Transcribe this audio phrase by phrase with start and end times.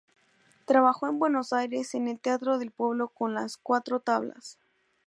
[0.65, 4.57] Trabajó en Buenos Aires en el Teatro del Pueblo con "Las Cuatro Tablas".